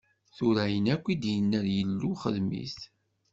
[0.35, 2.79] Tura, ayen akk i k-d-inna Yillu, xedm-it.